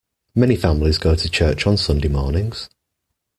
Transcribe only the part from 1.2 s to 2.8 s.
church on Sunday mornings.